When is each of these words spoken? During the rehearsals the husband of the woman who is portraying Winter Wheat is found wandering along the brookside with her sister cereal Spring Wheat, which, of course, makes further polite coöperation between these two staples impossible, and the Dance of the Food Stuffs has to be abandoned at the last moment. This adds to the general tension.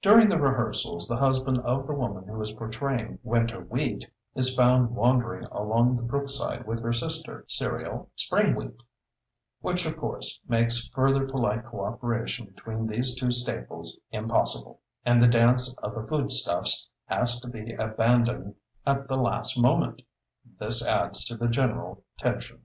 During 0.00 0.28
the 0.28 0.40
rehearsals 0.40 1.08
the 1.08 1.16
husband 1.16 1.58
of 1.58 1.88
the 1.88 1.92
woman 1.96 2.28
who 2.28 2.40
is 2.40 2.52
portraying 2.52 3.18
Winter 3.24 3.62
Wheat 3.62 4.08
is 4.36 4.54
found 4.54 4.94
wandering 4.94 5.44
along 5.50 5.96
the 5.96 6.04
brookside 6.04 6.68
with 6.68 6.80
her 6.84 6.92
sister 6.92 7.44
cereal 7.48 8.08
Spring 8.14 8.54
Wheat, 8.54 8.80
which, 9.62 9.84
of 9.84 9.96
course, 9.96 10.38
makes 10.46 10.86
further 10.90 11.26
polite 11.26 11.64
coöperation 11.64 12.54
between 12.54 12.86
these 12.86 13.16
two 13.18 13.32
staples 13.32 13.98
impossible, 14.12 14.82
and 15.04 15.20
the 15.20 15.26
Dance 15.26 15.76
of 15.78 15.96
the 15.96 16.04
Food 16.04 16.30
Stuffs 16.30 16.88
has 17.06 17.40
to 17.40 17.48
be 17.48 17.74
abandoned 17.74 18.54
at 18.86 19.08
the 19.08 19.16
last 19.16 19.58
moment. 19.60 20.00
This 20.60 20.86
adds 20.86 21.24
to 21.24 21.36
the 21.36 21.48
general 21.48 22.04
tension. 22.20 22.62